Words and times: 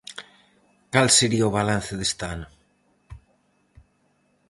Cal 0.93 1.09
sería 1.19 1.49
o 1.49 1.55
balance 1.57 1.93
deste 1.97 2.23
ano? 2.35 2.47